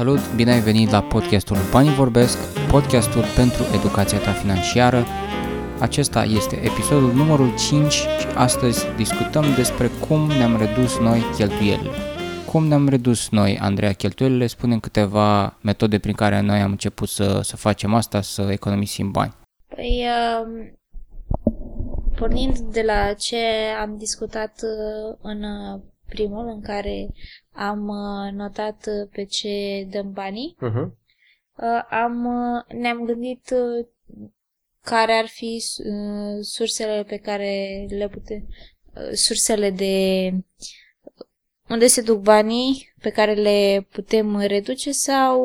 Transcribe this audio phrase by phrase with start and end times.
[0.00, 2.38] Salut, bine ai venit la podcastul Banii Vorbesc,
[2.70, 5.04] podcastul pentru educația ta financiară.
[5.80, 11.90] Acesta este episodul numărul 5 și astăzi discutăm despre cum ne-am redus noi cheltuielile.
[12.46, 14.46] Cum ne-am redus noi, Andreea, cheltuielile?
[14.46, 19.34] Spunem câteva metode prin care noi am început să, să facem asta, să economisim bani.
[19.74, 20.70] Păi, uh,
[22.16, 23.44] pornind de la ce
[23.80, 25.80] am discutat uh, în uh,
[26.10, 27.08] primul, în care
[27.52, 30.86] am uh, notat uh, pe ce dăm banii, Uh-huh.
[31.56, 33.86] uh, am, uh, ne-am gândit uh,
[34.84, 38.46] care ar fi uh, sursele pe care le putem,
[38.94, 39.94] uh, sursele de
[41.68, 45.40] unde se duc banii pe care le putem reduce sau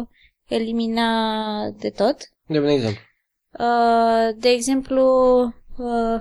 [0.00, 0.06] uh,
[0.48, 2.16] elimina de tot.
[2.46, 3.00] De un exemplu.
[3.58, 5.04] Uh, de exemplu,
[5.78, 6.20] uh,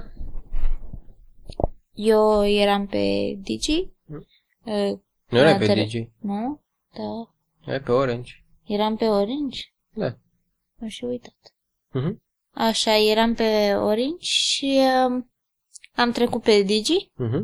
[1.94, 3.92] eu eram pe Digi.
[4.06, 4.26] Mm.
[4.64, 6.62] Uh, Nu erai la pe tele- Digi, Nu?
[6.94, 7.30] Da.
[7.66, 8.32] erai pe Orange.
[8.66, 9.60] Eram pe Orange?
[9.94, 10.16] Da.
[10.82, 11.36] Am și uitat.
[12.00, 12.16] Uh-huh.
[12.52, 15.24] Așa, eram pe Orange și uh,
[15.96, 17.42] am trecut pe Digi Uh-huh.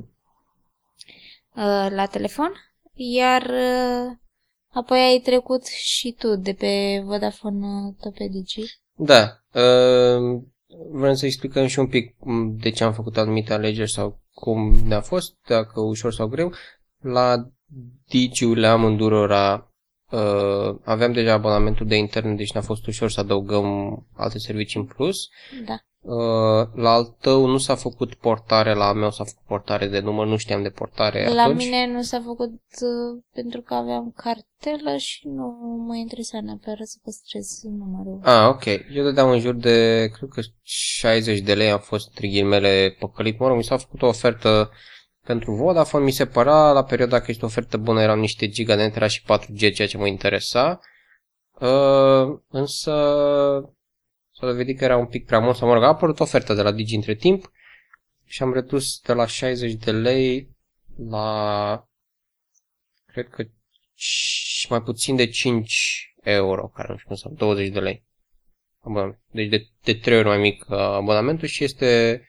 [1.56, 2.54] uh, la telefon,
[2.94, 4.12] iar uh,
[4.74, 8.62] apoi ai trecut și tu de pe Vodafone uh, tot pe Digi.
[8.96, 9.22] Da.
[9.54, 10.42] Uh,
[10.92, 14.76] vrem să explicăm și un pic m, de ce am făcut anumite alegeri sau cum
[14.86, 16.54] ne-a fost, dacă ușor sau greu.
[17.00, 17.52] La
[18.08, 19.74] Digi-urile amândurora
[20.10, 23.66] uh, aveam deja abonamentul de internet, deci ne-a fost ușor să adăugăm
[24.14, 25.28] alte servicii în plus.
[25.66, 25.76] Da.
[26.02, 30.00] Uh, la al tău nu s-a făcut portare, la al meu s-a făcut portare de
[30.00, 31.64] număr, nu știam de portare La atunci.
[31.64, 36.98] mine nu s-a făcut uh, pentru că aveam cartelă și nu mă interesa neapărat să
[37.04, 38.20] păstrez numărul.
[38.24, 38.66] Ah, ok.
[38.66, 43.40] Eu dădeam în jur de, cred că 60 de lei am fost, între ghilimele, păcălit.
[43.40, 44.72] Mă rog, mi s-a făcut o ofertă
[45.26, 48.76] pentru Vodafone, mi se părea la perioada că este o ofertă bună, erau niște giga
[48.76, 50.80] de net, era și 4G, ceea ce mă interesa.
[51.60, 52.94] Uh, însă
[54.40, 56.62] s-a dovedit că era un pic prea mult, sau mă rog, a apărut oferta de
[56.62, 57.52] la Digi între timp
[58.26, 60.50] și am redus de la 60 de lei
[61.10, 61.88] la,
[63.06, 63.44] cred că
[63.94, 68.06] și mai puțin de 5 euro, care nu știu cum sau 20 de lei
[68.80, 69.20] abonament.
[69.32, 72.22] Deci de, de 3 ori mai mic uh, abonamentul și este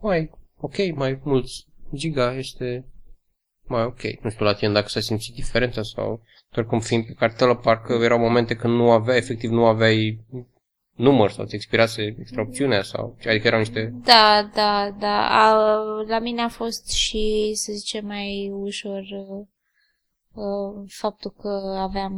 [0.00, 2.86] mai ok, mai mulți giga, este
[3.62, 4.02] mai ok.
[4.02, 6.22] Nu știu la tine dacă s-a simțit diferența sau
[6.56, 10.24] oricum fiind pe cartelă, parcă erau momente când nu aveai, efectiv nu aveai
[10.96, 13.94] număr sau ți expirase extraopțiunea sau, adică erau niște...
[14.04, 15.28] Da, da, da.
[15.28, 15.52] A,
[16.06, 19.46] la mine a fost și, să zicem, mai ușor uh,
[20.32, 22.14] uh, faptul că aveam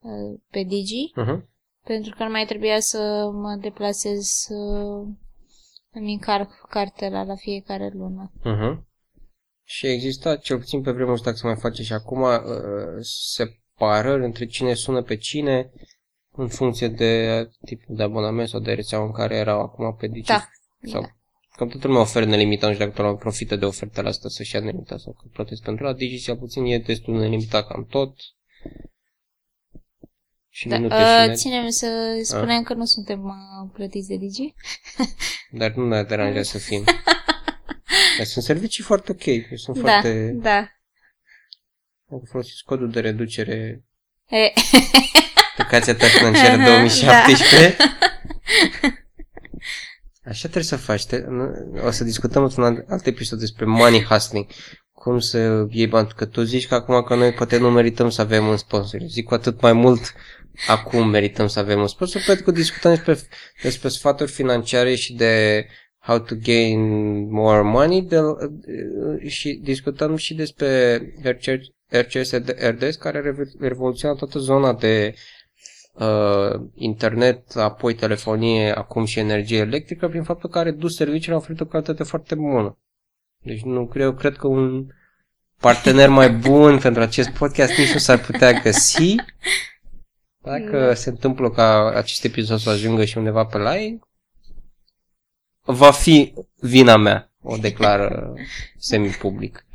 [0.00, 1.48] uh, pe Digi, Uh-huh.
[1.84, 4.54] pentru că nu mai trebuia să mă deplasez să
[5.92, 8.32] îmi încarc cartela la fiecare lună.
[8.40, 8.90] Uh-huh.
[9.64, 12.38] Și exista, cel puțin pe vremuri, dacă se mai face și acum, uh,
[13.00, 15.70] separări între cine sună pe cine
[16.32, 20.26] în funcție de tipul de abonament sau de rețeaua în care erau acum pe Digi.
[20.26, 20.48] Da.
[20.82, 21.08] Sau, Da.
[21.56, 24.54] cam toată lumea oferă nelimitat, nu știu dacă toată lumea profită de ofertele astea să-și
[24.54, 27.86] ia nelimitat sau că plătesc pentru la Digi, cel puțin e destul de nelimitat cam
[27.86, 28.14] tot.
[30.48, 34.16] Și Da, minute uh, și net, ținem să spunem că nu suntem uh, plătiți de
[34.16, 34.54] Digi.
[35.58, 36.84] dar nu ne deranjează să fim.
[38.16, 40.30] Dar sunt servicii foarte ok, deci sunt Da, foarte...
[40.34, 40.68] da.
[42.10, 43.84] Dacă folosiți codul de reducere
[44.28, 44.52] E,
[45.56, 47.76] Educația ta financiară Aha, 2017.
[50.24, 51.06] Așa trebuie să faci.
[51.06, 51.24] Te,
[51.86, 54.46] o să discutăm într-un alt- alt episod despre money hustling.
[54.92, 56.08] Cum să iei bani.
[56.16, 59.00] Că tu zici că acum că noi poate nu merităm să avem un sponsor.
[59.00, 60.12] Eu zic cu atât mai mult
[60.66, 62.22] acum merităm să avem un sponsor.
[62.26, 63.18] Pentru că discutăm despre,
[63.62, 65.66] despre sfaturi financiare și de
[65.98, 66.80] how to gain
[67.30, 68.16] more money de,
[69.26, 71.00] și discutăm și despre
[71.90, 75.14] RCS RDS care revo- revoluționa toată zona de
[75.92, 81.38] uh, internet, apoi telefonie, acum și energie electrică, prin faptul că a redus serviciile, a
[81.38, 82.78] oferit o calitate foarte bună.
[83.44, 84.86] Deci nu cred, cred că un
[85.60, 89.14] partener mai bun pentru acest podcast nici nu s-ar putea găsi.
[90.42, 90.94] Dacă Da.
[90.94, 94.00] se întâmplă ca acest episod să ajungă și undeva pe la ei,
[95.64, 98.34] va fi vina mea, o declară
[98.78, 99.66] semi-public.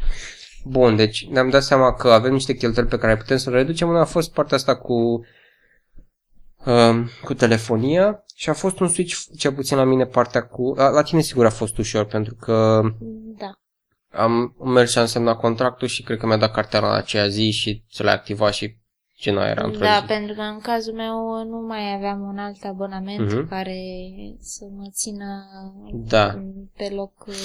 [0.63, 3.89] Bun, deci ne-am dat seama că avem niște cheltuieli pe care putem să le reducem.
[3.89, 5.25] Una a fost partea asta cu um,
[7.23, 10.73] cu telefonia și a fost un switch, cel puțin la mine, partea cu...
[10.75, 12.81] La, la tine sigur a fost ușor, pentru că
[13.37, 13.51] da.
[14.21, 17.51] am mers și am semnat contractul și cred că mi-a dat cartela în aceea zi
[17.51, 18.77] și să le activa și
[19.15, 20.05] ce nu era într-o Da, zi.
[20.05, 23.47] pentru că în cazul meu nu mai aveam un alt abonament Mhm.
[23.49, 23.75] care
[24.39, 25.45] să mă țină
[25.93, 26.43] Da.
[26.77, 27.25] pe loc.
[27.27, 27.35] uh,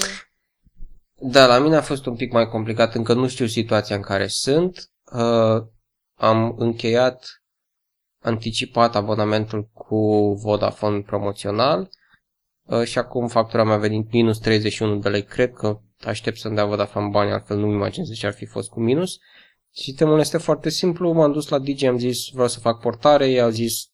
[1.15, 4.27] Da, la mine a fost un pic mai complicat, încă nu știu situația în care
[4.27, 4.89] sunt.
[5.13, 5.63] Uh,
[6.15, 7.42] am încheiat
[8.23, 11.89] anticipat abonamentul cu Vodafone promoțional
[12.63, 15.23] uh, și acum factura mea a venit minus 31 de lei.
[15.23, 18.79] Cred că aștept să-mi dea Vodafone bani, altfel nu-mi imaginez ce ar fi fost cu
[18.79, 19.17] minus.
[19.69, 23.49] Sistemul este foarte simplu, m-am dus la Digi, am zis vreau să fac portare, i-a
[23.49, 23.87] zis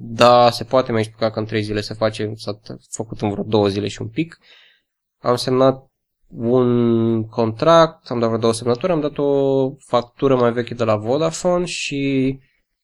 [0.00, 2.60] da, se poate, mi-a explicat că în 3 zile se face, s-a
[2.90, 4.38] făcut în vreo 2 zile și un pic.
[5.18, 5.86] Am semnat
[6.36, 10.96] un contract, am dat vreo două semnături, am dat o factură mai veche de la
[10.96, 12.38] Vodafone și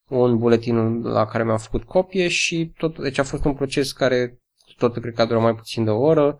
[0.08, 4.42] un buletin la care mi-am făcut copie și tot, deci a fost un proces care
[4.76, 6.38] tot cred că a durat mai puțin de o oră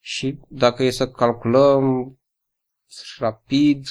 [0.00, 2.16] și dacă e să calculăm
[3.18, 3.86] rapid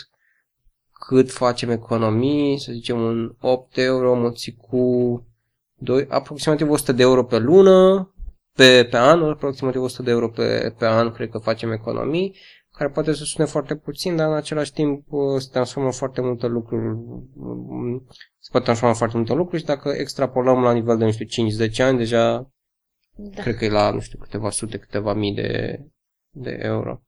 [1.07, 5.25] cât facem economii, să zicem un 8 euro mulțit cu
[5.73, 8.13] 2, aproximativ 100 de euro pe lună,
[8.53, 12.35] pe, pe an, aproximativ 100 de euro pe, pe an, cred că facem economii,
[12.71, 16.47] care poate să sune foarte puțin, dar în același timp uh, se transformă foarte multe
[16.47, 16.97] lucruri,
[18.43, 21.75] se poate transforma foarte multe lucruri și dacă extrapolăm la nivel de, nu știu, 5-10
[21.77, 22.51] ani, deja
[23.15, 23.41] da.
[23.41, 25.79] cred că e la, nu știu, câteva sute, câteva mii de,
[26.29, 27.01] de euro.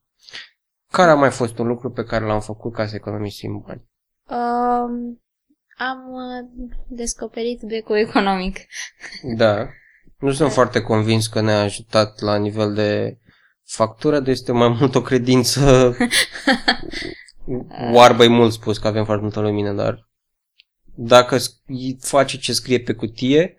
[0.90, 3.88] Care a mai fost un lucru pe care l-am făcut ca să economisim bani?
[4.28, 5.22] Um,
[5.76, 8.58] am uh, descoperit becul economic.
[9.36, 9.68] Da.
[10.18, 13.18] Nu sunt foarte convins că ne-a ajutat la nivel de
[13.64, 15.94] factură, deci este mai mult o credință
[17.92, 20.08] oarbă mult spus că avem foarte multă lumină, dar
[20.94, 21.36] dacă
[22.00, 23.56] face ce scrie pe cutie,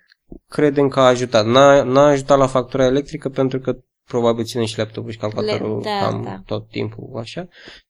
[0.47, 1.45] credem că a ajutat.
[1.45, 3.77] N-a, n-a ajutat la factura electrică pentru că
[4.07, 6.41] probabil ține și laptopul și calculatorul Le, da, cam da.
[6.45, 7.47] tot timpul așa.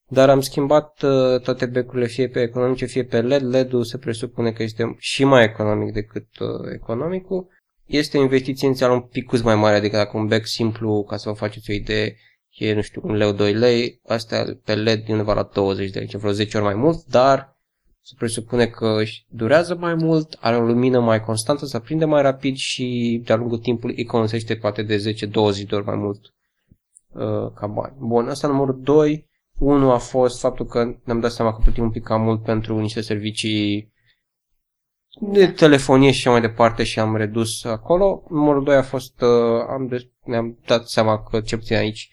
[0.08, 3.42] Dar am schimbat uh, toate becurile fie pe economice, fie pe LED.
[3.42, 7.54] LED-ul se presupune că este și mai economic decât uh, economicul
[7.86, 11.28] este o investiție inițială un pic mai mare, adică dacă un back simplu, ca să
[11.28, 12.16] vă faceți o idee,
[12.50, 15.98] e, nu știu, un leu, 2 lei, astea pe LED e undeva la 20 de
[15.98, 17.55] lei, vreo 10 ori mai mult, dar
[18.06, 22.56] se presupune că durează mai mult, are o lumină mai constantă, se aprinde mai rapid
[22.56, 26.34] și de-a lungul timpului economisește poate de 10-20 de ori mai mult
[27.12, 27.94] uh, ca bani.
[27.98, 29.28] Bun, asta numărul 2.
[29.58, 32.78] Unul a fost faptul că ne-am dat seama că plătim un pic cam mult pentru
[32.78, 33.92] niște servicii
[35.20, 38.22] de telefonie și mai departe și am redus acolo.
[38.28, 42.10] Numărul 2 a fost, uh, am de, ne-am dat seama că ce puțin aici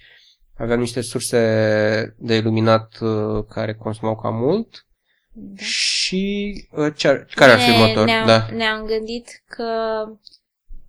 [0.57, 4.86] aveam niște surse de iluminat uh, care consumau cam mult.
[5.35, 5.63] Da.
[5.63, 8.06] Și uh, ce ar, care ne, ar fi următor?
[8.06, 8.47] Ne-am, da.
[8.51, 9.65] ne-am gândit că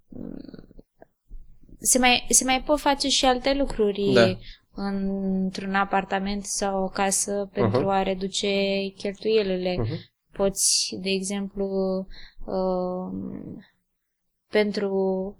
[0.08, 0.64] mm,
[1.78, 4.36] se mai, se mai pot face și alte lucruri da.
[4.74, 7.94] într-un apartament sau o casă pentru uh-huh.
[7.94, 8.48] a reduce
[8.96, 9.76] cheltuielile.
[9.84, 10.12] Uh-huh.
[10.32, 11.66] Poți, de exemplu,
[12.44, 13.12] uh,
[14.48, 14.90] pentru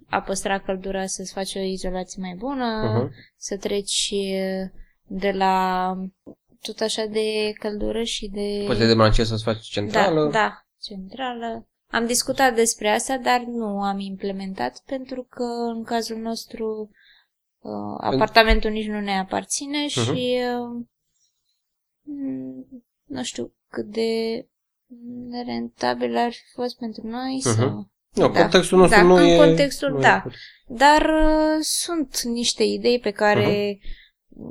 [0.09, 3.11] a păstra căldura să-ți faci o izolație mai bună, uh-huh.
[3.37, 4.69] să treci uh,
[5.07, 5.95] de la
[6.65, 8.63] tot așa de căldură și de...
[8.65, 10.23] Poți de debranche să-ți faci centrală.
[10.23, 11.67] Da, da, centrală.
[11.87, 15.43] Am discutat despre asta, dar nu am implementat pentru că
[15.75, 16.89] în cazul nostru
[17.59, 20.03] uh, apartamentul nici nu ne aparține uh-huh.
[20.03, 20.85] și uh,
[23.05, 24.45] nu știu cât de
[25.45, 27.55] rentabil ar fi fost pentru noi uh-huh.
[27.55, 27.89] sau...
[28.13, 28.41] Nu, da.
[28.41, 29.35] contextul nostru da, nu în e...
[29.35, 30.23] contextul, nu da.
[30.25, 30.29] E...
[30.67, 34.04] Dar uh, sunt niște idei pe care uh-huh.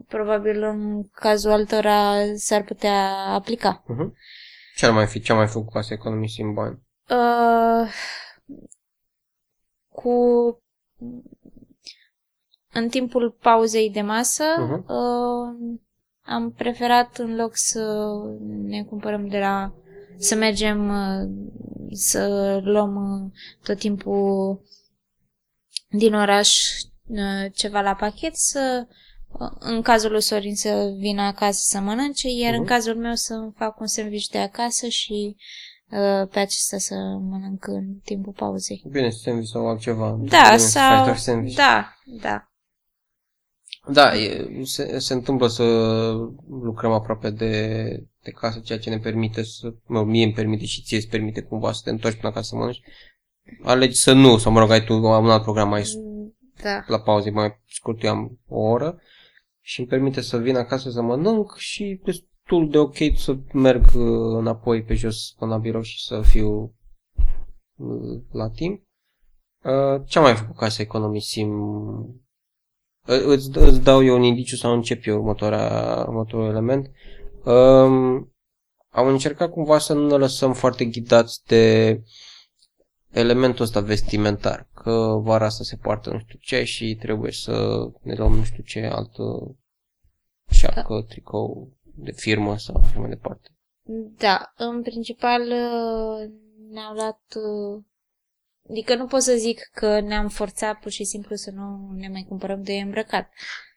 [0.09, 3.83] Probabil în cazul altora s-ar putea aplica.
[3.83, 4.13] Uh-huh.
[4.75, 5.21] Ce ar mai fi?
[5.21, 6.83] Ce ar mai făcut ca să economisim bani?
[7.09, 7.91] Uh,
[9.89, 10.13] cu
[12.73, 14.85] în timpul pauzei de masă uh-huh.
[14.87, 15.79] uh,
[16.23, 18.07] am preferat în loc să
[18.63, 19.75] ne cumpărăm de la
[20.19, 21.31] să mergem uh,
[21.91, 23.31] să luăm uh,
[23.63, 24.63] tot timpul
[25.89, 26.59] din oraș
[27.07, 28.87] uh, ceva la pachet, să
[29.59, 32.57] în cazul lui Sorin să vină acasă să mănânce, iar uh-huh.
[32.57, 32.71] în mhm.
[32.71, 35.37] cazul meu să fac un sandwich de acasă și
[35.91, 36.95] uh, pe acesta să
[37.31, 38.83] mănânc în timpul pauzei.
[38.91, 40.19] Bine, sandwich sau altceva.
[40.21, 41.17] Da, sau...
[41.55, 42.49] Da, da.
[43.87, 45.65] Da, e, se, se întâmplă să
[46.49, 47.87] lucrăm aproape de,
[48.23, 51.41] de casă, ceea ce ne permite să, mă, mie îmi permite și ție îți permite
[51.41, 52.81] cumva să te întorci până acasă să mănânci.
[53.63, 55.85] Alegi să nu, sau mă rog, ai tu un alt program mai
[56.63, 56.85] da.
[56.87, 58.99] la pauze mai scurt, eu am o oră
[59.67, 64.37] și îmi permite să vin acasă să mănânc și destul de ok să merg uh,
[64.39, 66.75] înapoi pe jos până la birou și să fiu
[67.77, 68.83] uh, la timp.
[69.65, 71.51] Uh, ce am mai făcut ca să economisim
[73.07, 76.91] Îți, îți dau eu un indiciu sau încep eu următoarea, următorul element.
[77.45, 78.33] Um,
[78.89, 82.03] am încercat cumva să nu ne lăsăm foarte ghidați de
[83.15, 88.15] elementul ăsta vestimentar, că vara asta se poartă nu știu ce și trebuie să ne
[88.15, 89.57] luăm nu știu ce altă
[90.51, 93.49] șapcă, tricou de firmă sau așa mai departe.
[94.19, 96.31] Da, în principal uh,
[96.71, 97.21] ne-am luat...
[97.35, 97.83] uh,
[98.71, 102.27] Adică nu pot să zic că ne-am forțat pur și simplu să nu ne mai
[102.29, 103.31] cumpărăm de îmbrăcat.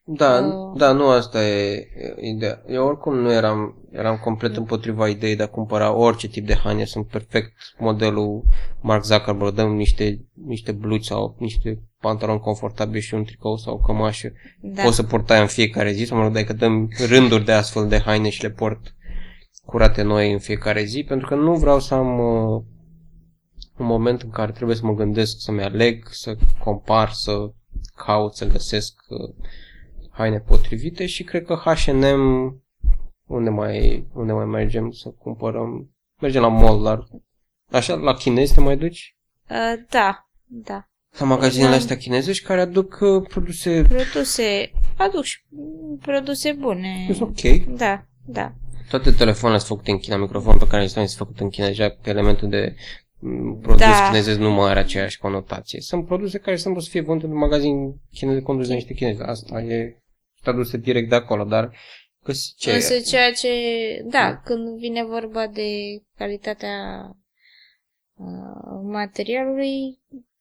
[0.10, 0.78] Da, Uh.
[0.78, 1.88] da, nu asta e
[2.20, 2.62] e ideea.
[2.68, 6.86] Eu oricum nu eram, eram complet împotriva ideii de a cumpăra orice tip de haine.
[6.86, 8.44] Sunt perfect modelul
[8.82, 9.54] Mark Zuckerberg.
[9.54, 14.32] Dăm niște, niște blugi sau niște pantaloni confortabili și un tricou sau o cămașă.
[14.62, 14.84] Da.
[14.84, 18.00] Poți să portai în fiecare zi, sau mă rog, dacă dăm rânduri de astfel de
[18.00, 18.96] haine și le port
[19.66, 22.62] curate noi în fiecare zi, pentru că nu vreau să am uh,
[23.78, 27.32] un moment în care trebuie să mă gândesc, să-mi aleg, să compar, să
[27.96, 29.46] caut, să găsesc uh,
[30.18, 32.62] haine potrivite și cred că H&M
[33.26, 35.92] unde mai, unde mai mergem să cumpărăm?
[36.22, 37.04] Mergem la mall, dar
[37.72, 39.16] așa, la chinezi te mai duci?
[39.50, 40.88] Uh, da, da.
[41.20, 41.76] La magazinele Da.
[41.76, 45.40] astea chinezești care aduc uh, produse Produse, aduc și
[46.02, 47.10] produse bune.
[47.14, 47.66] sunt ok.
[47.78, 48.54] Da, da.
[48.90, 51.90] Toate telefoanele sunt făcute în China, microfonul pe care îl sunt făcut în China, deja
[51.90, 52.76] pe elementul de
[53.20, 54.06] m, produs Da.
[54.08, 55.82] chinezesc nu mai are aceeași conotație.
[55.82, 59.22] Sunt produse care sunt să fie vândute în magazin chinez condus de niște chinezi.
[59.22, 60.02] Asta e
[60.48, 61.76] traduse direct de acolo, dar
[62.24, 62.72] că ce?
[62.72, 63.52] Însă ceea ce,
[64.06, 65.70] da, când vine vorba de
[66.18, 66.76] calitatea
[68.14, 70.00] uh, materialului,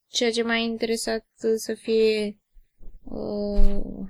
[0.08, 2.38] ceea ce m-a interesat uh, să fie
[3.04, 4.06] uh,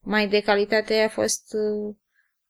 [0.00, 1.94] mai de calitate a fost uh,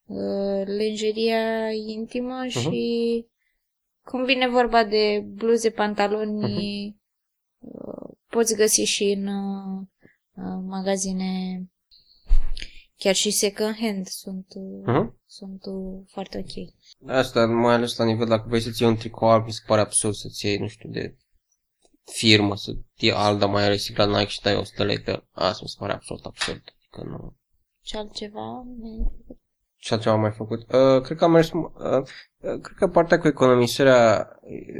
[0.06, 3.26] uh, lenjeria intimă și
[4.04, 6.96] când vine vorba de bluze, pantaloni,
[7.58, 9.80] uh, poți găsi și în uh,
[10.34, 11.62] uh, magazine
[12.96, 15.20] chiar și second hand sunt, uh, Mhm.
[15.26, 16.68] sunt uh, foarte ok.
[17.10, 19.80] Asta, mai ales la nivel, dacă vrei să-ți iei un tricou alb, mi se pare
[19.80, 21.16] absurd să-ți iei, nu știu, de
[22.12, 25.26] firmă, să iei Alda mai reciclat Nike și dai 100 lei pe el.
[25.32, 26.62] Asta mi se pare absolut absurd.
[26.90, 27.36] Că nu...
[27.82, 28.64] Ce altceva?
[29.76, 30.60] Și altceva am mai făcut.
[30.72, 32.02] Uh, cred că am mers, uh, uh,
[32.40, 34.28] cred că partea cu economisirea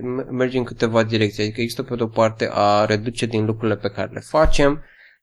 [0.01, 1.43] m- merge în câteva direcții.
[1.43, 4.83] Adică există pe de-o parte a reduce din lucrurile pe care le facem.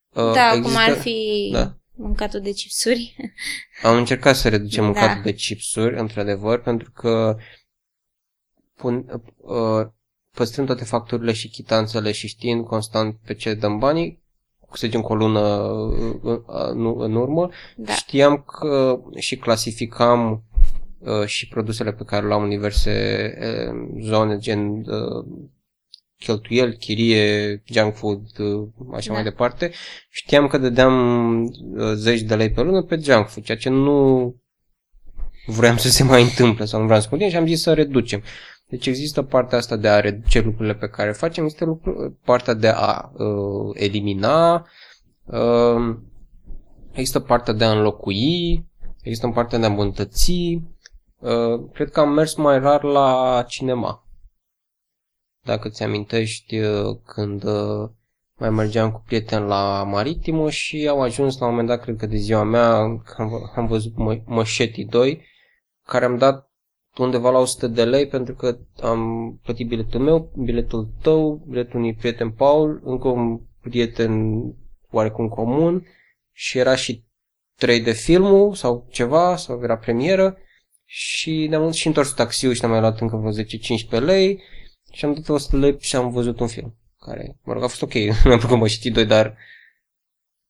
[0.09, 1.75] Uh, da, există, cum ar fi Da.
[2.01, 3.15] Mâncatul de chipsuri.
[3.83, 4.89] Am încercat să reducem Da.
[4.89, 7.37] mâncatul de chipsuri, într-adevăr, pentru că
[8.75, 9.87] pun, uh,
[10.35, 14.21] păstrând toate facturile și chitanțele și știind constant pe ce dăm banii,
[14.73, 17.93] să zicem cu o lună uh, uh, în, în urmă, Da.
[17.93, 20.43] Știam că și clasificam
[20.99, 22.91] uh, și produsele pe care le am în diverse
[23.41, 25.25] uh, zone, gen uh,
[26.25, 29.13] cheltuieli, chirie, junk food, uh, așa Da.
[29.13, 29.71] mai departe.
[30.09, 34.35] Știam că dădeam uh, zeci de lei pe lună pe junk food, ceea ce nu
[35.45, 38.21] vreau să se mai întâmple sau nu vreau să continue și am zis să reducem.
[38.69, 42.67] Deci există partea asta de a reduce lucrurile pe care facem, există lucru, partea de
[42.67, 44.67] a uh, elimina,
[45.25, 45.95] uh,
[46.91, 48.65] există partea de a înlocui,
[49.01, 50.61] există partea de a îmbunătăți.
[51.19, 54.05] Uh, cred că am mers mai rar la cinema.
[55.43, 57.89] Dacă ți amintești uh, când uh,
[58.37, 62.05] mai mergeam cu prieteni la Maritimă și au ajuns la un moment dat, cred că
[62.05, 65.25] de ziua mea, că am, am văzut Mă- Mășetii 2,
[65.85, 66.51] care am dat
[66.97, 71.93] undeva la 100 de lei pentru că am plătit biletul meu, biletul tău, biletul unui
[71.93, 74.41] prieten Paul, încă un prieten
[74.91, 75.85] oarecum comun
[76.31, 77.03] și era și
[77.57, 80.37] 3 de filmul sau ceva, sau era premieră
[80.85, 83.43] și ne-am și întors taxiul și ne-am mai luat încă vreo
[84.01, 84.41] 10-15 lei
[84.91, 87.81] și am dat 100 lei și am văzut un film care, mă rog, a fost
[87.81, 87.93] ok,
[88.25, 89.37] mi-am plăcut mă știi doi, dar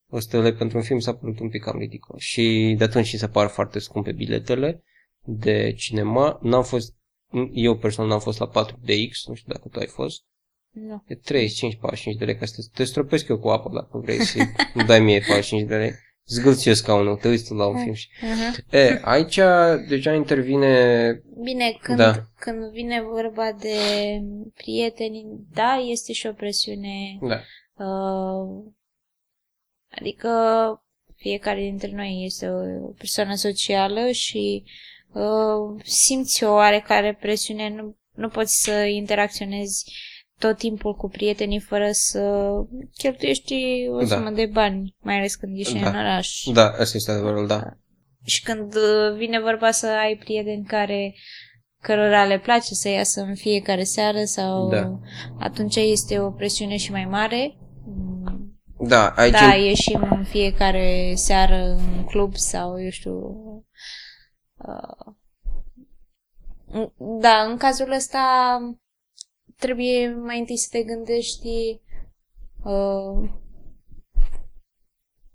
[0.10, 3.18] 100 lei pentru un film s-a părut un pic cam ridicol și de atunci și
[3.18, 4.84] se par foarte scumpe biletele
[5.24, 6.40] de cinema.
[6.42, 6.96] N-am fost,
[7.54, 10.24] eu personal n-am fost la 4DX, nu știu dacă tu ai fost.
[10.72, 11.04] Nu.
[11.08, 11.20] E 35-45
[12.18, 14.40] de lei, ca să te, te stropesc eu cu apă dacă vrei să
[14.74, 15.92] îmi dai mie 45 de lei.
[16.26, 18.10] Zgâlți eu scaunul, te uiți tu la un film și...
[18.10, 18.74] Uh-huh.
[18.74, 19.40] E, aici
[19.88, 21.24] deja intervine...
[21.44, 22.14] Bine, când, Da.
[22.40, 23.76] când vine vorba de
[24.54, 25.24] prieteni,
[25.54, 27.18] da, este și o presiune.
[27.22, 27.42] Da,
[27.82, 28.64] Uh,
[29.90, 30.30] adică
[31.16, 34.64] fiecare dintre noi este o persoană socială și
[35.14, 37.70] uh, simți o oarecare presiune.
[37.70, 39.94] Nu, nu poți să interacționezi
[40.42, 42.50] tot timpul cu prietenii fără să
[42.98, 43.56] cheltuiești
[43.90, 44.06] o Da.
[44.06, 45.90] sumă de bani, mai ales când ești Da.
[45.90, 46.44] în oraș.
[46.54, 47.64] da, asta este adevărul, da.
[48.24, 51.16] Și când uh, vine vorba să ai prieteni care
[51.82, 55.00] cărora le place să iasă în fiecare seară sau Da.
[55.40, 57.58] atunci este o presiune și mai mare.
[57.86, 59.32] Mm, Da, aici...
[59.32, 63.14] Da, ieșim în fiecare seară în club sau, eu știu...
[64.58, 65.14] Uh,
[67.20, 68.20] da, în cazul ăsta
[69.62, 71.80] trebuie mai întâi să te gândești
[72.64, 73.30] uh,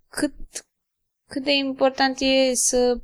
[0.09, 0.33] cât,
[1.28, 3.00] cât de important e să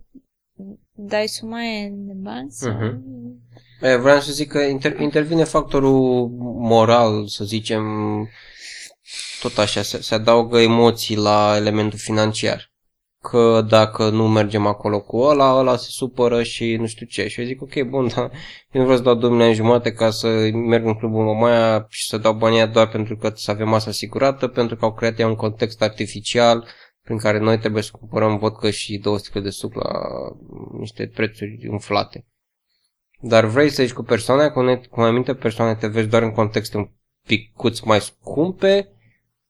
[0.92, 2.72] dai suma aia de bani sau...
[2.72, 3.40] Mhm.
[3.80, 7.84] E, vreau să zic că inter- intervine factorul moral, să zicem,
[9.40, 12.71] tot așa, se, se adaugă emoții la elementul financiar.
[13.30, 17.28] Că dacă nu mergem acolo cu ăla, ăla se supără și nu știu ce.
[17.28, 18.30] Și eu zic, ok, bun, dar
[18.70, 22.06] eu nu vreau să dau 2 milioane jumate ca să merg în clubul Mamaia și
[22.08, 25.26] să dau banii doar pentru că să avem masa asigurată, pentru că au creat ea
[25.26, 26.66] un context artificial
[27.02, 29.90] prin care noi trebuie să cumpărăm vodcă și două sticle de suc la
[30.78, 32.26] niște prețuri umflate.
[33.20, 36.22] Dar vrei să ieși cu persoane, cu, ne- cu mai multe persoane te vezi doar
[36.22, 36.88] în contexte un
[37.26, 38.88] picuț mai scumpe,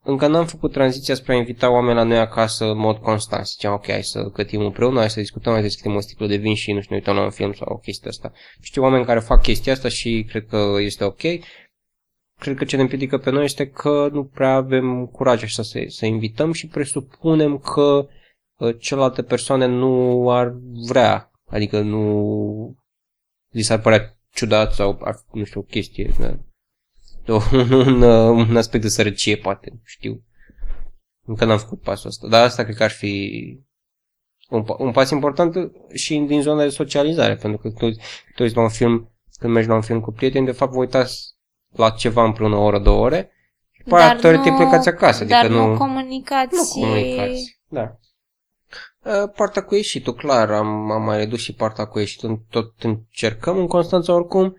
[0.04, 3.46] încă n-am făcut tranziția spre a invita oameni la noi acasă în mod constant.
[3.46, 6.36] Ziceam, ok, hai să gătim împreună, hai să discutăm, hai să deschidem o sticlă de
[6.36, 8.32] vin și nu știu, ne uităm la un film sau o chestie asta.
[8.60, 11.20] Știu oameni care fac chestia asta și cred că este ok.
[12.38, 15.84] Cred că ce ne împiedică pe noi este că nu prea avem curaj așa să,
[15.86, 18.08] să invităm și presupunem că
[18.56, 20.52] uh, celelalte persoane nu ar
[20.88, 21.30] vrea.
[21.46, 22.76] Adică nu
[23.52, 26.10] li s-ar părea ciudat sau ar, nu știu, o chestie.
[26.18, 26.38] Da.
[27.26, 30.22] Un, un, uh, un aspect de sărăcie, poate, nu știu.
[31.26, 33.42] Încă n-am făcut pasul ăsta, dar asta cred că ar fi
[34.48, 37.90] un, pa- un pas important și din zona de socializare, pentru că tu,
[38.34, 40.78] tu uiți la un film, când mergi la un film cu prieteni, de fapt vă
[40.78, 41.34] uitați
[41.68, 43.30] la ceva împreună o oră, două ore,
[43.70, 46.54] și după aia teoretic plecați acasă, dar adică nu, nu, comunicați.
[46.54, 47.60] nu comunicați.
[47.68, 47.96] Da.
[49.04, 53.58] Uh, Partea cu ieșitul, clar, am, am mai redus și partea cu ieșitul, tot încercăm
[53.58, 54.56] în Constanța oricum.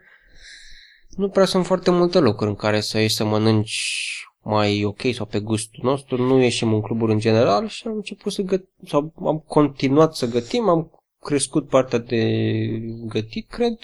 [1.15, 4.03] Nu prea sunt foarte multe locuri în care să ieși să mănânci
[4.43, 8.31] mai ok sau pe gustul nostru, nu ieșim în cluburi în general și am început
[8.31, 12.23] să gătim, sau am continuat să gătim, am crescut partea de
[13.07, 13.77] gătit, cred.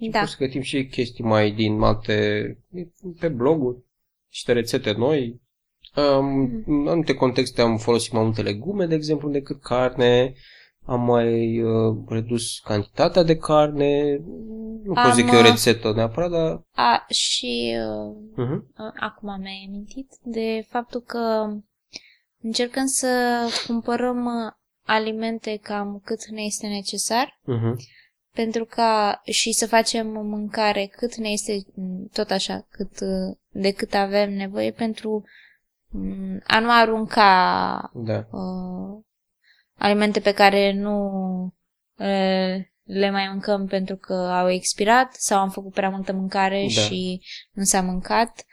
[0.00, 0.18] Am Da.
[0.20, 2.58] început să gătim și chestii mai din alte,
[3.20, 3.78] pe bloguri,
[4.28, 5.40] niște rețete noi.
[5.96, 10.34] Um, în anumite contexte am folosit mai multe legume, de exemplu, decât carne.
[10.84, 14.20] Am mai uh, redus cantitatea de carne.
[14.84, 16.62] Nu pot Am, zic că e o uh, rețetă neapărat, dar...
[16.74, 18.74] A, și uh, Uh-huh.
[18.74, 21.46] a- acum mi-ai amintit de faptul că
[22.42, 24.52] încercăm să cumpărăm uh,
[24.86, 27.74] alimente cam cât ne este necesar Uh-huh.
[28.34, 33.72] pentru ca și să facem mâncare cât ne este m, tot așa, cât, uh, de
[33.72, 35.24] cât avem nevoie pentru
[35.88, 38.26] m, a nu arunca Da.
[38.30, 39.02] uh,
[39.78, 41.04] alimente pe care nu
[41.98, 46.80] uh, le mai mâncăm pentru că au expirat sau am făcut prea multă mâncare Da.
[46.80, 47.20] și
[47.52, 48.44] nu s-a mâncat.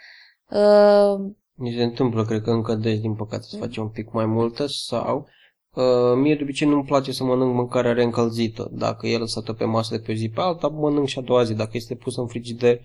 [0.50, 4.26] Uh, Mi se întâmplă, cred că încă des, din păcate, să facem un pic mai
[4.26, 5.28] multă sau...
[5.74, 8.70] Uh, mie de obicei nu-mi place să mănânc mâncarea reîncălzită.
[8.72, 11.44] Dacă e lăsată pe masă de pe o zi pe alta, mănânc și a doua
[11.44, 11.54] zi.
[11.54, 12.80] Dacă este pusă în frigider,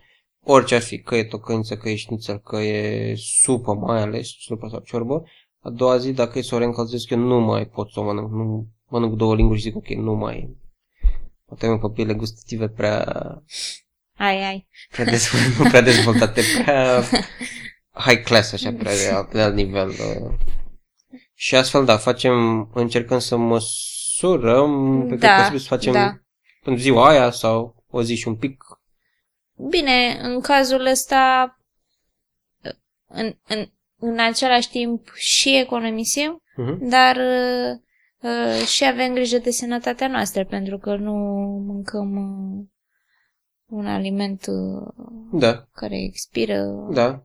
[0.44, 4.68] orice ar fi, că e tocăință, că e șnițel, că e supă, mai ales, supă
[4.70, 5.24] sau ciorbă,
[5.60, 8.30] a doua zi, dacă e să o reîncălzesc, eu nu mai pot să o mănânc.
[8.30, 10.56] Nu, mănânc două linguri și zic, ok, nu mai...
[11.52, 13.04] Poate am papile gustative prea,
[14.16, 14.68] ai, ai.
[14.90, 17.02] prea, dezvoltate, nu prea dezvoltate, prea
[18.06, 19.88] high class, așa, prea de alt, de alt nivel.
[19.88, 20.34] uh.
[21.34, 26.18] Și astfel, da, facem, încercăm să măsurăm pe cât Da, posibil să facem da.
[26.62, 28.64] pentru ziua aia sau o zi și un pic.
[29.68, 31.56] Bine, în cazul ăsta,
[33.08, 33.66] în, în,
[33.98, 36.78] în același timp și economisim, Uh-huh.
[36.80, 37.78] dar uh,
[38.22, 41.12] uh, și avem grijă de sănătatea noastră, pentru că nu
[41.66, 42.64] mâncăm uh,
[43.66, 44.88] un aliment uh,
[45.32, 46.88] Da, care expiră.
[46.92, 47.24] da.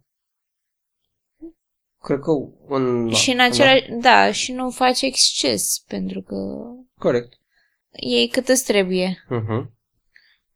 [2.03, 2.31] Cred că
[2.67, 3.09] un...
[3.11, 6.35] Și în da, același, da, și nu faci exces, pentru că
[6.97, 7.33] Corect.
[7.91, 9.25] ei cât îți trebuie.
[9.25, 9.75] Uh-huh.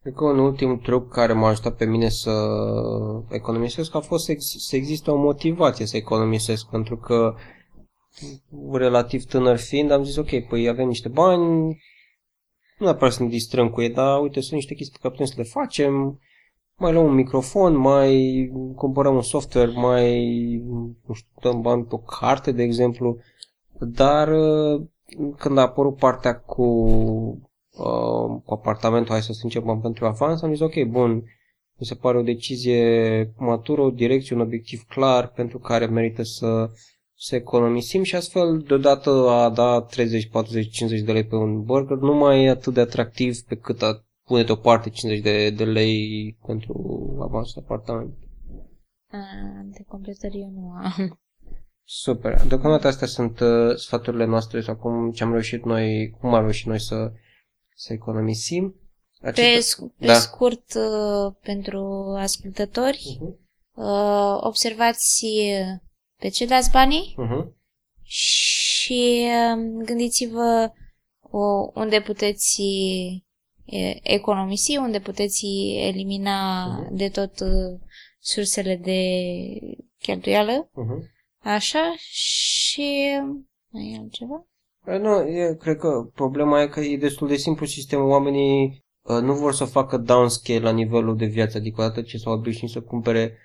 [0.01, 2.31] Cred că un ultim truc care m-a ajutat pe mine să
[3.29, 7.35] economisesc a fost să, ex- să există o motivație să economisesc, pentru că
[8.71, 11.43] relativ tânăr fiind am zis ok, păi avem niște bani,
[12.77, 15.25] nu neapărat să ne distrăm cu ei, dar uite, sunt niște chestii pe care putem
[15.25, 16.19] să le facem,
[16.75, 20.25] mai luăm un microfon, mai cumpărăm un software, mai
[21.07, 23.17] nu știu, dăm bani pe o carte, de exemplu,
[23.79, 24.81] dar uh,
[25.37, 26.63] când a apărut partea cu
[27.71, 31.23] uh, cu apartamentul, hai să strângem bani pentru avans, am zis, ok, bun,
[31.77, 36.69] mi se pare o decizie matură, o direcție, un obiectiv clar pentru care merită să,
[37.23, 41.97] să economisim și astfel, deodată a da 30, 40, 50 de lei pe un burger
[41.97, 46.37] nu mai e atât de atractiv pe cât a pune deoparte 50 de, de lei
[46.45, 46.73] pentru
[47.21, 48.13] avansul apartament.
[49.11, 49.17] A,
[49.63, 51.19] de completări eu nu am.
[51.83, 52.41] Super.
[52.47, 56.67] Deocamdată astea sunt uh, sfaturile noastre sau cum ce am reușit noi, cum am reușit
[56.67, 57.11] noi să,
[57.75, 58.75] să economisim.
[59.21, 60.13] Pe, sc- pe da.
[60.13, 61.79] scurt, uh, pentru
[62.17, 63.35] ascultători, Uh-huh.
[63.73, 65.89] uh, observați uh,
[66.21, 67.45] pe ce dați banii Uh-huh.
[68.03, 70.71] și uh, gândiți-vă
[71.21, 72.61] o, unde puteți
[74.03, 75.45] economisi, unde puteți
[75.87, 76.89] elimina uh-huh.
[76.91, 77.79] de tot uh,
[78.19, 79.01] sursele de
[79.99, 80.69] cheltuială.
[80.69, 81.09] Uh-huh.
[81.43, 82.81] Așa și
[83.69, 84.45] mai e altceva?
[84.85, 88.09] Nu, e, cred că problema e că e destul de simplu sistemul.
[88.09, 92.33] Oamenii uh, nu vor să facă downscale la nivelul de viață, adică odată ce s-au
[92.33, 93.37] obișnuit să cumpere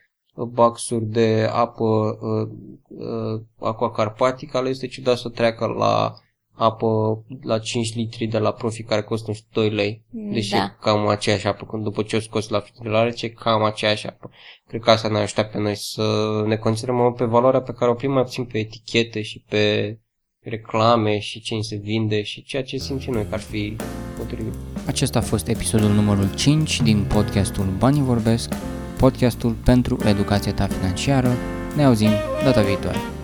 [0.45, 2.49] baxuri de apă uh,
[2.89, 6.15] uh, aqua carpatică, le este ciudat să treacă la
[6.57, 10.05] apă la 5 litri de la Profi care costă 2 lei.
[10.11, 10.57] Deși da.
[10.57, 11.67] e cam aceeași apă.
[11.67, 14.31] Când după ce o scos la filtrare, ce cam aceeași apă.
[14.67, 17.95] Cred că asta ne-a ajutat pe noi să ne concentrăm pe valoarea pe care o
[17.95, 19.99] primim mai puțin pe etichete și pe
[20.41, 23.77] reclame și ce se vinde și ceea ce simțim noi că ar fi
[24.19, 24.55] potrivit.
[24.87, 28.53] Acesta a fost episodul numărul 5 din podcastul Banii Vorbesc,
[28.97, 31.31] podcastul pentru educația ta financiară.
[31.77, 32.11] Ne auzim
[32.45, 33.16] data viitoare.